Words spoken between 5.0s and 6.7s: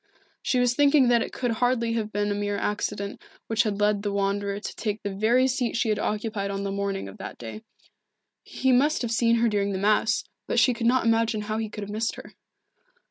the very seat she had occupied on